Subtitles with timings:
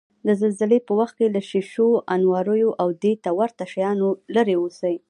[0.27, 4.95] د زلزلې په وخت کې له شیشو، انواریو، او دېته ورته شیانو لرې اوسئ.